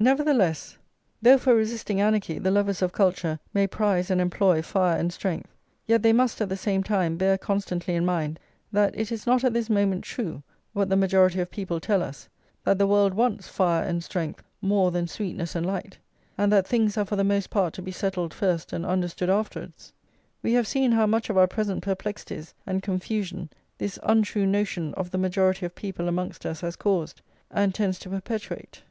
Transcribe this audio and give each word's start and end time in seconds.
Nevertheless, 0.00 0.78
though 1.22 1.38
for 1.38 1.54
resisting 1.54 2.00
anarchy 2.00 2.40
the 2.40 2.50
lovers 2.50 2.82
of 2.82 2.90
culture 2.90 3.38
may 3.54 3.68
prize 3.68 4.10
and 4.10 4.20
employ 4.20 4.62
fire 4.62 4.98
and 4.98 5.12
strength, 5.12 5.48
yet 5.86 6.02
they 6.02 6.12
must, 6.12 6.40
at 6.40 6.48
the 6.48 6.56
same 6.56 6.82
time, 6.82 7.16
bear 7.16 7.38
constantly 7.38 7.94
in 7.94 8.04
mind 8.04 8.40
that 8.72 8.98
it 8.98 9.12
is 9.12 9.28
not 9.28 9.44
at 9.44 9.52
this 9.54 9.70
moment 9.70 10.02
true, 10.02 10.42
what 10.72 10.88
the 10.88 10.96
majority 10.96 11.38
of 11.38 11.52
people 11.52 11.78
tell 11.78 12.02
us, 12.02 12.28
that 12.64 12.78
the 12.80 12.86
world 12.88 13.14
wants 13.14 13.46
fire 13.46 13.84
and 13.84 14.02
strength 14.02 14.42
more 14.60 14.90
than 14.90 15.06
sweetness 15.06 15.54
and 15.54 15.64
light, 15.64 15.98
and 16.36 16.52
that 16.52 16.66
things 16.66 16.98
are 16.98 17.04
for 17.04 17.14
the 17.14 17.22
most 17.22 17.48
part 17.48 17.72
to 17.72 17.80
be 17.80 17.92
settled 17.92 18.34
first 18.34 18.72
and 18.72 18.84
understood 18.84 19.30
afterwards. 19.30 19.92
We 20.42 20.54
have 20.54 20.66
seen 20.66 20.90
how 20.90 21.06
much 21.06 21.30
of 21.30 21.38
our 21.38 21.46
present 21.46 21.84
perplexities 21.84 22.54
and 22.66 22.82
confusion 22.82 23.50
this 23.78 24.00
untrue 24.02 24.46
notion 24.46 24.94
of 24.94 25.12
the 25.12 25.18
majority 25.18 25.64
of 25.64 25.76
people 25.76 26.08
amongst 26.08 26.44
us 26.44 26.60
has 26.62 26.74
caused, 26.74 27.22
and 27.52 27.72
tends 27.72 28.00
to 28.00 28.08
perpetuate. 28.08 28.82